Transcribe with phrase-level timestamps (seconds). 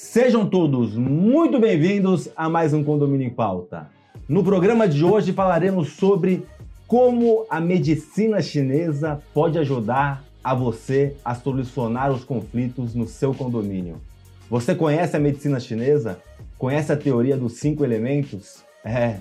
[0.00, 3.90] Sejam todos muito bem-vindos a mais um Condomínio em Pauta.
[4.28, 6.46] No programa de hoje falaremos sobre
[6.86, 13.96] como a medicina chinesa pode ajudar a você a solucionar os conflitos no seu condomínio.
[14.48, 16.20] Você conhece a medicina chinesa?
[16.56, 18.62] Conhece a teoria dos cinco elementos?
[18.84, 19.16] É,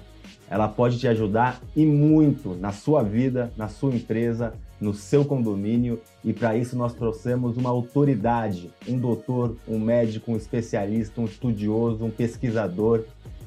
[0.48, 6.00] ela pode te ajudar e muito na sua vida, na sua empresa, no seu condomínio
[6.28, 12.04] e para isso nós trouxemos uma autoridade, um doutor, um médico, um especialista, um estudioso,
[12.04, 13.06] um pesquisador.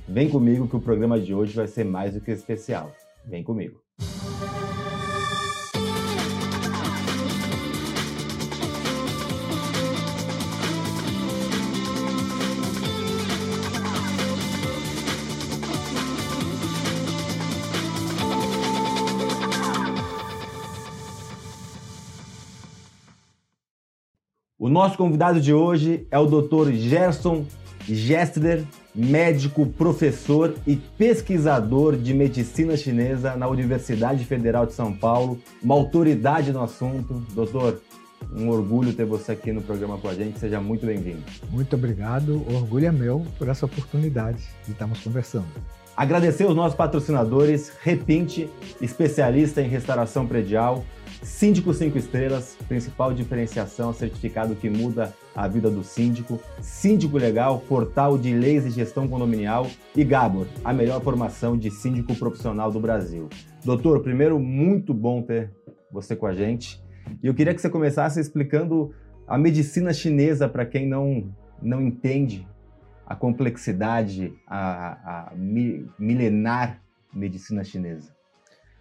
[0.08, 2.90] Vem comigo que o programa de hoje vai ser mais do que especial.
[3.26, 3.78] Vem comigo.
[24.70, 26.70] Nosso convidado de hoje é o Dr.
[26.72, 27.44] Gerson
[27.88, 35.74] Gessler, médico, professor e pesquisador de medicina chinesa na Universidade Federal de São Paulo, uma
[35.74, 37.14] autoridade no assunto.
[37.34, 37.80] Doutor,
[38.32, 40.38] um orgulho ter você aqui no programa com a gente.
[40.38, 41.22] Seja muito bem-vindo.
[41.50, 42.42] Muito obrigado.
[42.48, 45.48] O orgulho é meu por essa oportunidade de estarmos conversando.
[45.96, 48.48] Agradecer os nossos patrocinadores, Repinte,
[48.80, 50.84] especialista em restauração predial,
[51.22, 56.40] Síndico 5 Estrelas, principal diferenciação, certificado que muda a vida do síndico.
[56.62, 59.66] Síndico Legal, portal de leis e gestão condominial.
[59.94, 63.28] E Gabor, a melhor formação de síndico profissional do Brasil.
[63.62, 65.52] Doutor, primeiro, muito bom ter
[65.92, 66.82] você com a gente.
[67.22, 68.94] E eu queria que você começasse explicando
[69.28, 71.30] a medicina chinesa para quem não,
[71.60, 72.48] não entende
[73.06, 76.80] a complexidade, a, a milenar
[77.12, 78.19] medicina chinesa.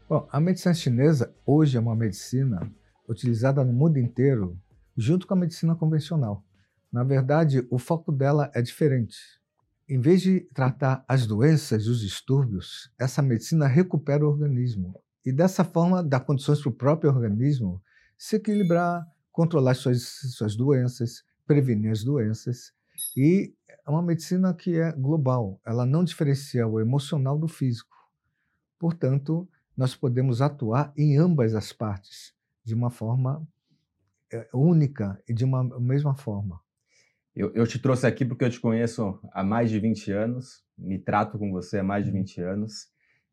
[0.09, 2.67] Bom, a medicina chinesa hoje é uma medicina
[3.07, 4.59] utilizada no mundo inteiro
[4.97, 6.43] junto com a medicina convencional.
[6.91, 9.15] Na verdade, o foco dela é diferente.
[9.87, 15.31] Em vez de tratar as doenças e os distúrbios, essa medicina recupera o organismo e
[15.31, 17.79] dessa forma dá condições para o próprio organismo
[18.17, 20.01] se equilibrar, controlar suas,
[20.35, 22.73] suas doenças, prevenir as doenças.
[23.15, 23.53] E
[23.85, 27.95] é uma medicina que é global, ela não diferencia o emocional do físico.
[28.79, 29.47] Portanto,
[29.79, 32.33] nós podemos atuar em ambas as partes
[32.65, 33.47] de uma forma
[34.29, 36.59] é, única e de uma mesma forma.
[37.33, 40.99] Eu, eu, te trouxe aqui porque eu te conheço há mais de 20 anos, me
[40.99, 42.49] trato com você há mais de 20 uhum.
[42.49, 42.89] anos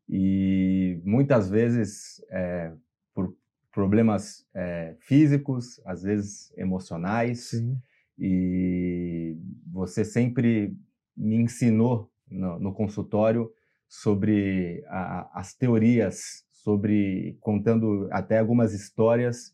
[0.07, 2.71] e muitas vezes é,
[3.13, 3.35] por
[3.69, 7.77] problemas é, físicos, às vezes emocionais, Sim.
[8.17, 9.35] e
[9.69, 10.73] você sempre
[11.13, 13.51] me ensinou no, no consultório
[13.87, 19.53] sobre a, as teorias, sobre contando até algumas histórias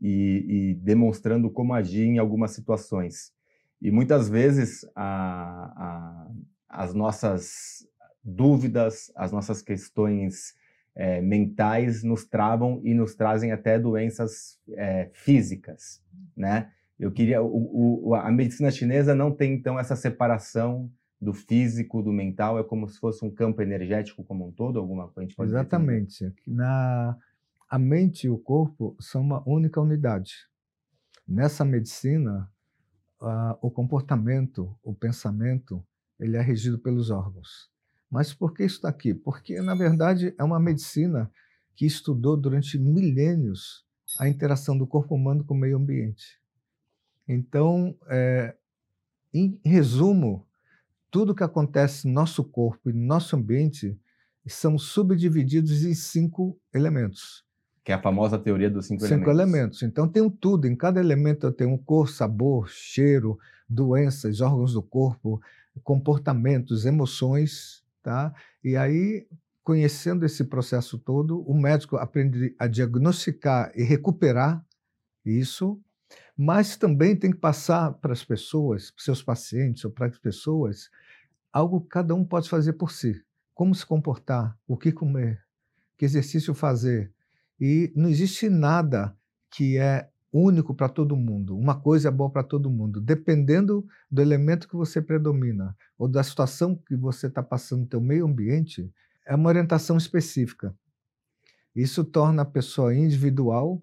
[0.00, 3.32] e, e, demonstrando como agir em algumas situações.
[3.80, 6.30] E muitas vezes a, a,
[6.68, 7.86] as nossas
[8.22, 10.54] dúvidas, as nossas questões
[10.94, 16.02] é, mentais nos travam e nos trazem até doenças é, físicas,
[16.36, 16.70] né?
[16.98, 20.90] Eu queria o, o, a medicina chinesa não tem então essa separação
[21.24, 25.08] do físico, do mental, é como se fosse um campo energético como um todo, alguma
[25.08, 25.32] coisa?
[25.42, 26.32] Exatamente.
[26.46, 27.16] Na,
[27.68, 30.48] a mente e o corpo são uma única unidade.
[31.26, 32.50] Nessa medicina,
[33.20, 35.84] uh, o comportamento, o pensamento,
[36.20, 37.70] ele é regido pelos órgãos.
[38.10, 39.14] Mas por que isso está aqui?
[39.14, 41.30] Porque, na verdade, é uma medicina
[41.74, 43.84] que estudou durante milênios
[44.20, 46.38] a interação do corpo humano com o meio ambiente.
[47.26, 48.54] Então, é,
[49.32, 50.46] em resumo,
[51.14, 53.96] tudo que acontece no nosso corpo e no nosso ambiente
[54.48, 57.44] são subdivididos em cinco elementos.
[57.84, 59.52] Que é a famosa teoria dos cinco, cinco elementos.
[59.52, 59.82] elementos.
[59.84, 63.38] Então tem um tudo, em cada elemento tem um cor, sabor, cheiro,
[63.68, 65.40] doenças, órgãos do corpo,
[65.84, 68.34] comportamentos, emoções, tá?
[68.64, 69.24] E aí,
[69.62, 74.66] conhecendo esse processo todo, o médico aprende a diagnosticar e recuperar
[75.24, 75.80] isso,
[76.36, 80.90] mas também tem que passar para as pessoas, para seus pacientes ou para as pessoas,
[81.54, 83.24] algo que cada um pode fazer por si.
[83.54, 85.40] Como se comportar, o que comer,
[85.96, 87.12] que exercício fazer.
[87.60, 89.16] E não existe nada
[89.48, 91.56] que é único para todo mundo.
[91.56, 93.00] Uma coisa é boa para todo mundo.
[93.00, 98.00] Dependendo do elemento que você predomina ou da situação que você está passando no seu
[98.00, 98.92] meio ambiente,
[99.24, 100.76] é uma orientação específica.
[101.72, 103.80] Isso torna a pessoa individual,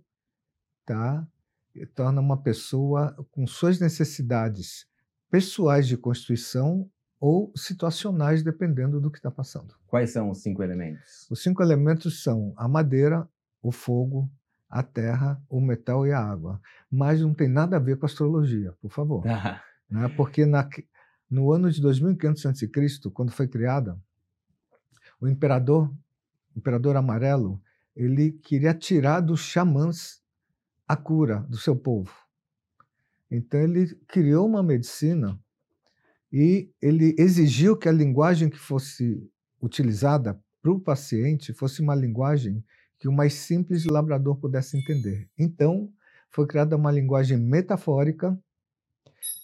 [0.86, 1.26] tá?
[1.74, 4.86] E torna uma pessoa com suas necessidades
[5.30, 6.90] pessoais de constituição
[7.22, 9.76] ou situacionais, dependendo do que está passando.
[9.86, 11.28] Quais são os cinco elementos?
[11.30, 13.30] Os cinco elementos são a madeira,
[13.62, 14.28] o fogo,
[14.68, 16.60] a terra, o metal e a água.
[16.90, 19.24] Mas não tem nada a ver com astrologia, por favor.
[19.28, 19.62] Ah.
[19.88, 20.10] Né?
[20.18, 20.68] Porque na,
[21.30, 22.68] no ano de 2500 a.C.,
[23.14, 23.96] quando foi criada,
[25.20, 25.94] o imperador,
[26.56, 27.62] o imperador amarelo,
[27.96, 30.24] ele queria tirar dos xamãs
[30.88, 32.12] a cura do seu povo.
[33.30, 35.40] Então ele criou uma medicina
[36.32, 39.22] e ele exigiu que a linguagem que fosse
[39.62, 42.64] utilizada para o paciente fosse uma linguagem
[43.00, 45.28] que o mais simples labrador pudesse entender.
[45.38, 45.92] Então,
[46.30, 48.38] foi criada uma linguagem metafórica,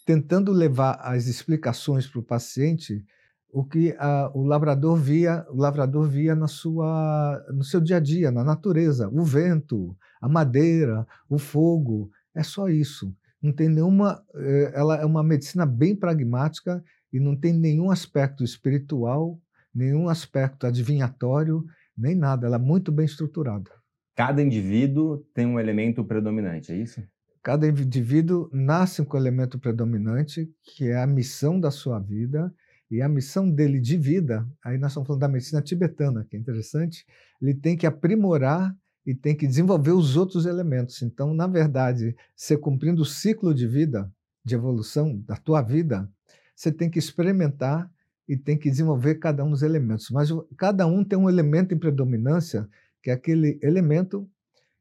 [0.05, 3.03] tentando levar as explicações para o paciente
[3.49, 7.99] o que a, o lavrador via, o lavrador via na sua, no seu dia a
[7.99, 13.13] dia, na natureza, o vento, a madeira, o fogo, é só isso.
[13.47, 16.83] Não tem nenhuma, eh, ela é uma medicina bem pragmática
[17.13, 19.39] e não tem nenhum aspecto espiritual,
[19.73, 21.63] nenhum aspecto adivinhatório,
[21.97, 22.45] nem nada.
[22.45, 23.71] Ela é muito bem estruturada.
[24.17, 27.01] Cada indivíduo tem um elemento predominante, é isso?
[27.41, 32.53] Cada indivíduo nasce com o elemento predominante, que é a missão da sua vida,
[32.91, 36.39] e a missão dele de vida, aí nós estamos falando da medicina tibetana, que é
[36.39, 37.05] interessante,
[37.41, 38.75] ele tem que aprimorar
[39.07, 41.01] e tem que desenvolver os outros elementos.
[41.01, 44.11] Então, na verdade, você cumprindo o ciclo de vida,
[44.43, 46.11] de evolução da tua vida,
[46.53, 47.89] você tem que experimentar
[48.27, 50.09] e tem que desenvolver cada um dos elementos.
[50.09, 52.67] Mas cada um tem um elemento em predominância,
[53.01, 54.29] que é aquele elemento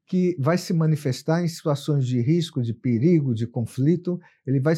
[0.05, 4.21] que vai se manifestar em situações de risco, de perigo, de conflito.
[4.45, 4.75] Ele vai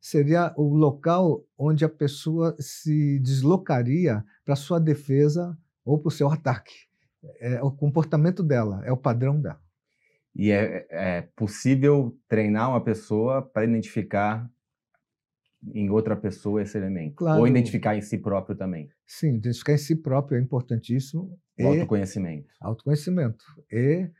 [0.00, 5.54] seria o local onde a pessoa se deslocaria para sua defesa
[5.84, 6.86] ou para o seu ataque.
[7.40, 9.60] É o comportamento dela, é o padrão dela.
[10.34, 14.48] E é, é possível treinar uma pessoa para identificar
[15.74, 17.16] em outra pessoa esse elemento.
[17.16, 17.40] Claro.
[17.40, 18.88] Ou identificar em si próprio também.
[19.06, 21.38] Sim, identificar em si próprio é importantíssimo.
[21.58, 22.48] O autoconhecimento.
[22.60, 23.44] Autoconhecimento.
[23.72, 24.10] E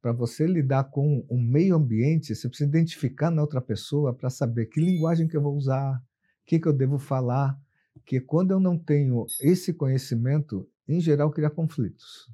[0.00, 4.66] para você lidar com o meio ambiente, você precisa identificar na outra pessoa para saber
[4.66, 7.58] que linguagem que eu vou usar, o que, que eu devo falar.
[8.04, 12.30] Que quando eu não tenho esse conhecimento, em geral, cria conflitos.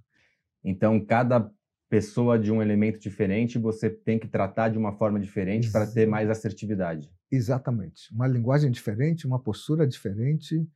[0.65, 1.51] Então, cada
[1.89, 6.07] pessoa de um elemento diferente, você tem que tratar de uma forma diferente para ter
[6.07, 7.11] mais assertividade.
[7.31, 8.13] Exatamente.
[8.15, 10.67] Uma linguagem diferente, uma postura diferente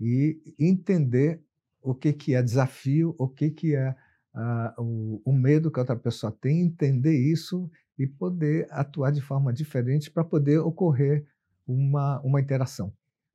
[0.00, 1.42] e entender
[1.82, 3.94] o que, que é desafio, o que, que é
[4.34, 9.20] uh, o, o medo que a outra pessoa tem, entender isso e poder atuar de
[9.20, 11.26] forma diferente para poder ocorrer
[11.66, 12.92] uma, uma interação.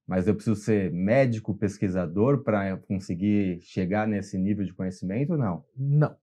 [0.10, 5.64] Mas eu preciso ser médico, pesquisador para conseguir chegar nesse nível de conhecimento não?
[5.78, 6.18] Não.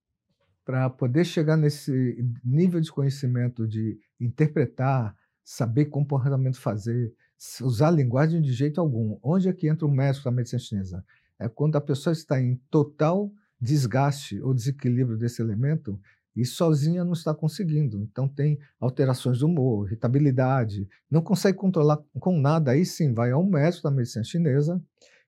[0.64, 7.14] Para poder chegar nesse nível de conhecimento de interpretar, saber comportamento fazer,
[7.62, 9.20] usar a linguagem de jeito algum.
[9.22, 11.04] Onde é que entra o médico da medicina chinesa?
[11.38, 13.30] É quando a pessoa está em total
[13.60, 16.00] desgaste ou desequilíbrio desse elemento
[16.36, 18.02] e sozinha não está conseguindo.
[18.02, 22.72] Então tem alterações do humor, irritabilidade, não consegue controlar com nada.
[22.72, 24.82] Aí sim vai ao médico da medicina chinesa,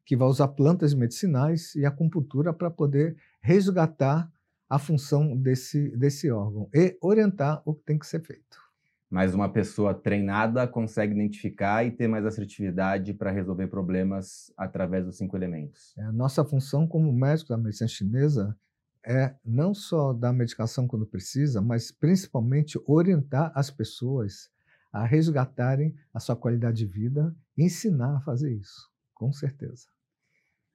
[0.04, 4.30] que vai usar plantas medicinais e acupuntura para poder resgatar
[4.68, 8.68] a função desse, desse órgão e orientar o que tem que ser feito
[9.10, 15.16] mas uma pessoa treinada consegue identificar e ter mais assertividade para resolver problemas através dos
[15.16, 15.94] cinco elementos.
[15.96, 18.56] É, a nossa função como médico da medicina chinesa
[19.04, 24.50] é não só dar medicação quando precisa, mas principalmente orientar as pessoas
[24.92, 29.86] a resgatarem a sua qualidade de vida ensinar a fazer isso, com certeza.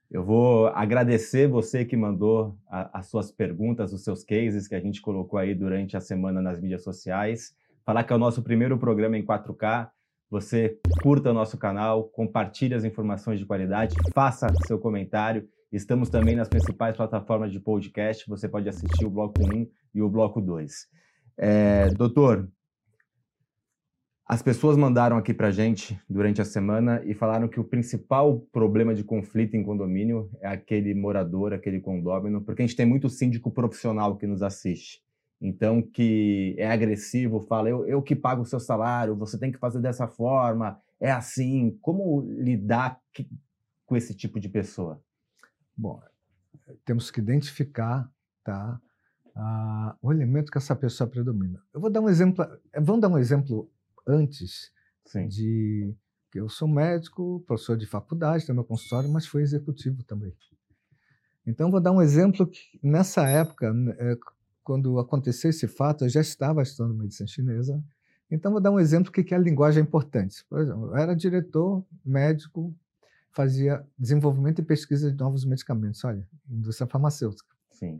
[0.10, 4.80] Eu vou agradecer você que mandou a, as suas perguntas, os seus cases que a
[4.80, 8.78] gente colocou aí durante a semana nas mídias sociais falar que é o nosso primeiro
[8.78, 9.90] programa em 4K.
[10.30, 15.48] Você curta o nosso canal, compartilhe as informações de qualidade, faça seu comentário.
[15.74, 18.30] Estamos também nas principais plataformas de podcast.
[18.30, 20.88] Você pode assistir o bloco 1 e o bloco 2.
[21.36, 22.48] É, doutor,
[24.26, 28.94] as pessoas mandaram aqui para gente durante a semana e falaram que o principal problema
[28.94, 33.52] de conflito em condomínio é aquele morador, aquele condômino, porque a gente tem muito síndico
[33.52, 35.04] profissional que nos assiste
[35.44, 39.58] então que é agressivo, fala eu, eu que pago o seu salário, você tem que
[39.58, 41.78] fazer dessa forma, é assim.
[41.82, 42.98] Como lidar
[43.86, 45.02] com esse tipo de pessoa?
[45.76, 46.02] Bom,
[46.86, 48.10] temos que identificar
[48.44, 48.80] tá,
[50.02, 51.62] o elemento que essa pessoa predomina.
[51.74, 53.70] Eu vou dar um exemplo, eh, vamos dar um exemplo
[54.08, 54.72] antes
[55.06, 55.28] Sim.
[55.28, 55.96] de
[56.32, 60.36] que eu sou médico, professor de faculdade, tenho meu consultório, mas fui executivo também.
[61.46, 64.18] Então, vou dar um exemplo que, nessa época, eh,
[64.64, 67.84] quando aconteceu esse fato, eu já estava estudando medicina chinesa.
[68.32, 70.46] Então, vou dar um exemplo do que é a linguagem importante.
[70.50, 72.74] Por exemplo, eu era diretor médico,
[73.34, 76.04] fazia desenvolvimento e pesquisa de novos medicamentos.
[76.06, 77.54] Olha, indústria farmacêutica.
[77.72, 78.00] Sim.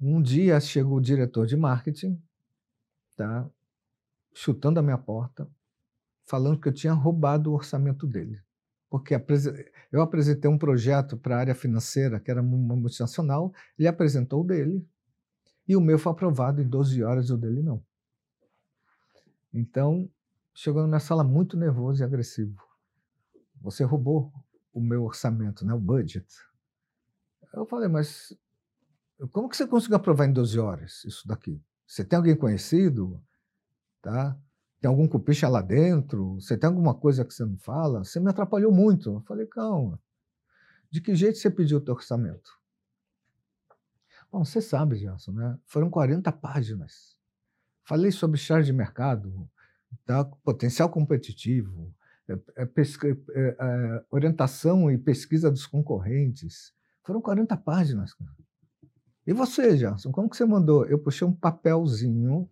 [0.00, 2.20] Um dia chegou o diretor de marketing,
[3.16, 3.48] tá,
[4.34, 5.48] chutando a minha porta,
[6.24, 8.40] falando que eu tinha roubado o orçamento dele.
[8.92, 9.14] porque
[9.90, 14.44] eu apresentei um projeto para a área financeira, que era uma multinacional, ele apresentou o
[14.44, 14.86] dele,
[15.66, 17.82] e o meu foi aprovado em 12 horas, e o dele não.
[19.50, 20.10] Então,
[20.52, 22.62] chegou na minha sala muito nervoso e agressivo.
[23.62, 24.32] Você roubou
[24.72, 26.26] o meu orçamento, né, o budget.
[27.54, 28.36] Eu falei, mas
[29.30, 31.62] como que você conseguiu aprovar em 12 horas isso daqui?
[31.86, 33.22] Você tem alguém conhecido?
[34.00, 34.36] Tá?
[34.80, 36.34] Tem algum cupicha lá dentro?
[36.34, 38.02] Você tem alguma coisa que você não fala?
[38.02, 39.14] Você me atrapalhou muito.
[39.14, 40.00] Eu falei, calma.
[40.90, 42.50] De que jeito você pediu o teu orçamento?
[44.30, 45.58] Bom, você sabe, Gerson, né?
[45.66, 47.16] Foram 40 páginas.
[47.84, 49.48] Falei sobre charge de mercado,
[50.06, 50.24] tá?
[50.24, 51.94] potencial competitivo,
[54.10, 56.72] orientação e pesquisa dos concorrentes.
[57.02, 58.14] Foram 40 páginas.
[58.14, 58.30] Cara.
[59.26, 60.84] E você, Gerson, como que você mandou?
[60.86, 62.48] Eu puxei um papelzinho,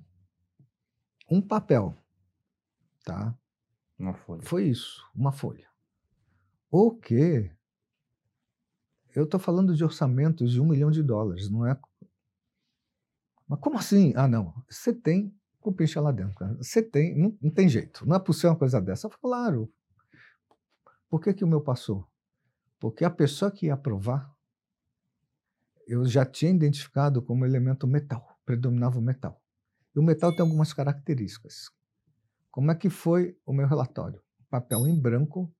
[1.30, 1.96] um papel,
[3.04, 3.36] tá?
[3.98, 4.42] Uma folha.
[4.42, 5.68] Foi isso, uma folha.
[6.70, 7.50] O quê?
[9.14, 11.78] Eu estou falando de orçamentos de um milhão de dólares, não é?
[13.48, 14.12] Mas como assim?
[14.14, 14.54] Ah, não.
[14.68, 16.34] Você tem cupincha lá dentro.
[16.34, 16.54] Cara.
[16.54, 18.06] Você tem, não, não, tem jeito.
[18.06, 19.06] Não é possível uma coisa dessa.
[19.06, 19.72] Eu falo, claro.
[21.08, 22.06] Por que, que o meu passou?
[22.78, 24.32] Porque a pessoa que ia aprovar
[25.90, 29.42] eu já tinha identificado como elemento metal, predominava o metal.
[29.92, 31.68] E o metal tem algumas características.
[32.48, 34.22] Como é que foi o meu relatório?
[34.48, 35.52] Papel em branco,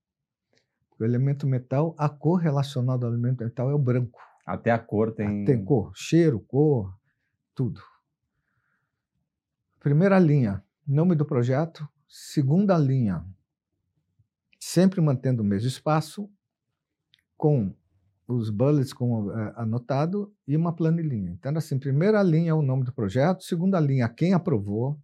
[1.00, 4.21] o elemento metal, a cor relacionada ao elemento metal é o branco.
[4.47, 5.45] Até a cor tem.
[5.45, 6.97] Tem cor, cheiro, cor,
[7.52, 7.83] tudo.
[9.81, 11.89] Primeira linha, nome do projeto.
[12.07, 13.25] Segunda linha,
[14.59, 16.31] sempre mantendo o mesmo espaço,
[17.35, 17.75] com
[18.29, 21.31] os bullets com é, anotado e uma planilhinha.
[21.31, 25.01] Então, assim, primeira linha é o nome do projeto, segunda linha, quem aprovou,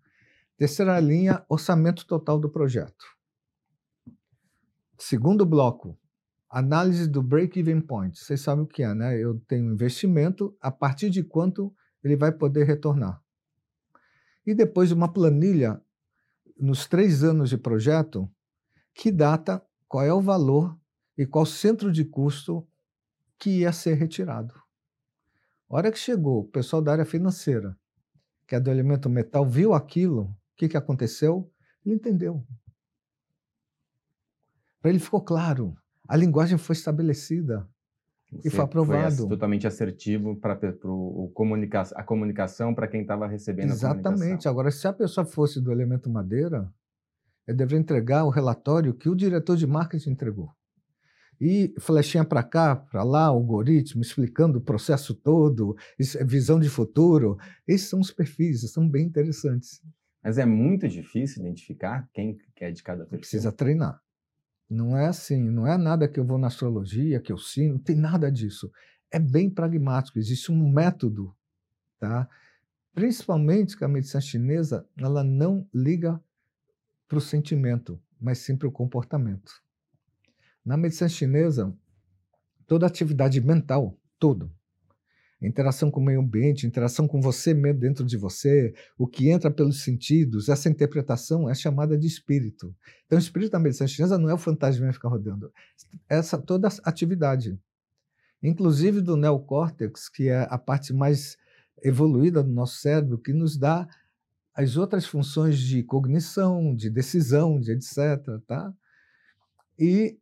[0.59, 3.17] terceira linha, orçamento total do projeto.
[4.99, 5.99] Segundo bloco,
[6.51, 8.19] análise do break-even point.
[8.19, 9.19] Vocês sabem o que é, né?
[9.19, 13.25] Eu tenho um investimento, a partir de quanto ele vai poder retornar.
[14.47, 15.83] E depois uma planilha,
[16.57, 18.31] nos três anos de projeto,
[18.95, 20.79] que data, qual é o valor
[21.19, 22.67] e qual centro de custo
[23.39, 24.55] que ia ser retirado.
[25.69, 27.77] A hora que chegou o pessoal da área financeira,
[28.47, 31.53] que é do elemento metal, viu aquilo, o que, que aconteceu?
[31.85, 32.47] Ele entendeu.
[34.81, 35.77] Para ele ficou claro.
[36.09, 37.69] A linguagem foi estabelecida
[38.33, 39.17] Você e foi aprovado.
[39.17, 40.59] Foi totalmente assertivo para
[41.33, 44.49] comunica a comunicação para quem estava recebendo Exatamente.
[44.49, 46.73] Agora, se a pessoa fosse do elemento madeira,
[47.47, 50.51] ele deveria entregar o relatório que o diretor de marketing entregou
[51.41, 55.77] e flechinha para cá, para lá, algoritmo, explicando o processo todo,
[56.27, 57.37] visão de futuro.
[57.67, 59.83] Esses são os perfis, são bem interessantes.
[60.23, 63.21] Mas é muito difícil identificar quem é de cada perfil.
[63.21, 64.01] Precisa treinar.
[64.69, 67.81] Não é assim, não é nada que eu vou na astrologia, que eu sino, não
[67.81, 68.71] tem nada disso.
[69.11, 71.35] É bem pragmático, existe um método,
[71.99, 72.29] tá?
[72.93, 76.21] Principalmente que a medicina chinesa, ela não liga
[77.07, 79.63] para o sentimento, mas sim para o comportamento.
[80.65, 81.73] Na medicina chinesa,
[82.67, 84.51] toda atividade mental, tudo,
[85.47, 89.51] interação com o meio ambiente, interação com você mesmo dentro de você, o que entra
[89.51, 92.75] pelos sentidos, essa interpretação é chamada de espírito.
[93.07, 95.53] Então, o espírito da medicina chinesa não é o fantasma que fica rodando,
[96.09, 97.59] essa toda atividade,
[98.43, 101.37] inclusive do neocórtex, que é a parte mais
[101.83, 103.87] evoluída do nosso cérebro, que nos dá
[104.55, 107.97] as outras funções de cognição, de decisão, de etc.
[108.47, 108.73] Tá?
[109.79, 110.19] E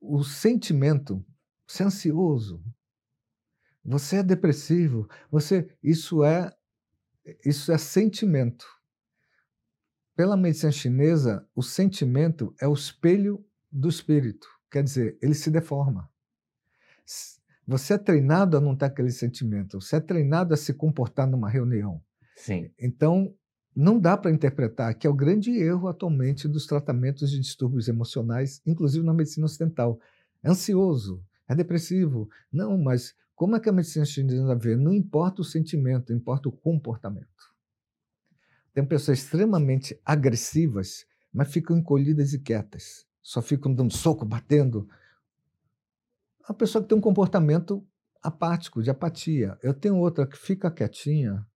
[0.00, 1.24] o sentimento,
[1.66, 2.62] você ansioso,
[3.84, 6.52] você é depressivo, você isso é
[7.44, 8.66] isso é sentimento.
[10.16, 16.10] Pela medicina chinesa, o sentimento é o espelho do espírito, quer dizer, ele se deforma.
[17.66, 21.48] Você é treinado a não ter aquele sentimento, você é treinado a se comportar numa
[21.48, 22.02] reunião.
[22.36, 22.70] Sim.
[22.78, 23.34] Então,
[23.74, 28.60] não dá para interpretar, que é o grande erro atualmente dos tratamentos de distúrbios emocionais,
[28.66, 30.00] inclusive na medicina ocidental.
[30.42, 32.28] É ansioso, é depressivo.
[32.52, 34.76] Não, mas como é que a medicina chinesa vê?
[34.76, 37.54] Não importa o sentimento, importa o comportamento.
[38.74, 43.06] Tem pessoas extremamente agressivas, mas ficam encolhidas e quietas.
[43.22, 44.86] Só ficam dando soco, batendo.
[46.44, 47.82] A pessoa que tem um comportamento
[48.22, 49.58] apático, de apatia.
[49.62, 51.46] Eu tenho outra que fica quietinha,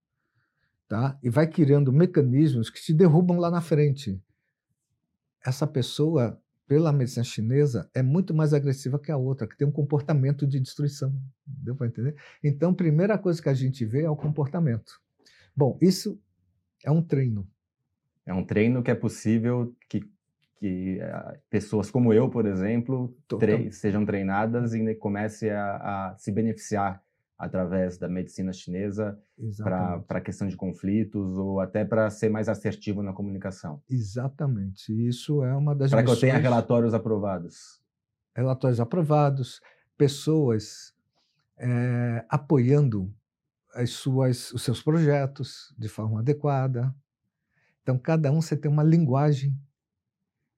[0.89, 1.19] tá?
[1.23, 4.19] e vai criando mecanismos que te derrubam lá na frente.
[5.45, 9.73] Essa pessoa, pela medicina chinesa, é muito mais agressiva que a outra, que tem um
[9.73, 11.15] comportamento de destruição.
[11.47, 12.17] Deu para entender?
[12.43, 14.93] Então, a primeira coisa que a gente vê é o comportamento.
[15.55, 16.21] Bom, isso
[16.85, 17.47] é um treino.
[18.27, 20.01] É um treino que é possível que,
[20.57, 26.33] que uh, pessoas como eu, por exemplo, tre sejam treinadas e comece a, a, se
[26.33, 27.03] beneficiar
[27.39, 29.19] através da medicina chinesa
[29.59, 33.83] para a questão de conflitos ou até para ser mais assertivo na comunicação.
[33.91, 34.93] Exatamente.
[35.07, 36.21] Isso é uma das Para missões...
[36.21, 37.83] que eu tenha relatórios aprovados.
[38.35, 39.61] Relatórios aprovados,
[39.97, 40.95] pessoas
[41.59, 43.13] é, apoiando
[43.75, 46.95] as suas, os seus projetos de forma adequada.
[47.83, 49.59] Então, cada um você tem uma linguagem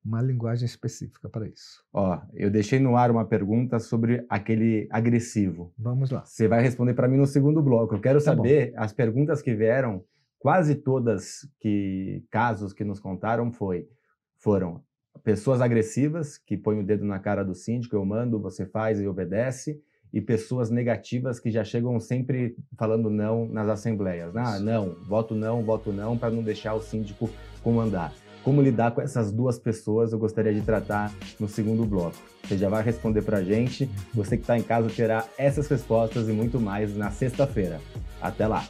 [0.06, 1.84] uma linguagem específica para isso.
[1.92, 5.72] Ó, eu deixei no ar uma pergunta sobre aquele agressivo.
[5.76, 6.25] Vamos lá.
[6.25, 7.96] Você vai responder para mim no segundo bloco.
[7.96, 8.80] Eu quero tá saber bom.
[8.80, 10.04] as perguntas que vieram,
[10.38, 13.88] quase todas que casos que nos contaram foi
[14.36, 14.80] foram
[15.25, 19.08] pessoas agressivas que põem o dedo na cara do síndico, eu mando, você faz e
[19.08, 19.80] obedece,
[20.12, 24.36] e pessoas negativas que já chegam sempre falando não nas assembleias.
[24.36, 27.28] Ah, não, voto não, voto não, para não deixar o síndico
[27.62, 28.12] comandar.
[28.46, 32.14] Como lidar com essas duas pessoas eu gostaria de tratar no segundo bloco.
[32.44, 33.90] Você já vai responder para a gente.
[34.14, 37.80] Você que está em casa terá essas respostas e muito mais na sexta-feira.
[38.22, 38.64] Até lá!